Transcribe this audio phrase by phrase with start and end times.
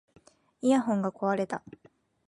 [0.61, 1.61] イヤホンが壊れた